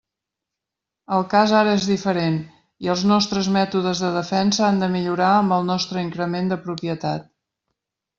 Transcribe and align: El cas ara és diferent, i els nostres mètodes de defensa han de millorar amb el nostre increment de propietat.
El 1.17 1.25
cas 1.33 1.51
ara 1.57 1.73
és 1.79 1.83
diferent, 1.89 2.39
i 2.85 2.89
els 2.93 3.03
nostres 3.11 3.49
mètodes 3.57 4.01
de 4.05 4.09
defensa 4.15 4.65
han 4.69 4.81
de 4.85 4.89
millorar 4.95 5.29
amb 5.43 5.55
el 5.59 5.69
nostre 5.69 6.03
increment 6.07 6.51
de 6.55 6.59
propietat. 6.65 7.29